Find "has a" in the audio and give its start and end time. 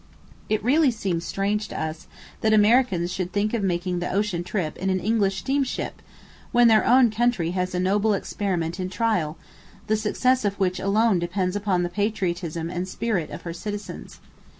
7.51-7.79